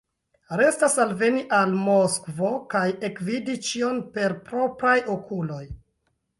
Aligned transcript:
Restas 0.61 0.95
alveni 1.03 1.43
al 1.57 1.75
Moskvo 1.89 2.51
kaj 2.73 2.83
ekvidi 3.11 3.61
ĉion 3.69 4.03
per 4.19 4.37
propraj 4.51 4.99
okuloj. 5.21 5.65